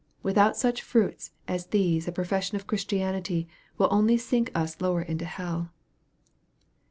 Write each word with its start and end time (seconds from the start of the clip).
Without 0.23 0.57
such 0.57 0.81
fruits 0.81 1.29
as 1.47 1.67
these 1.67 2.07
a 2.07 2.11
profession 2.11 2.55
of 2.55 2.65
Christianity 2.65 3.47
will 3.77 3.87
only 3.91 4.17
sink 4.17 4.49
us 4.55 4.81
lower 4.81 5.03
into 5.03 5.25
hell. 5.25 5.69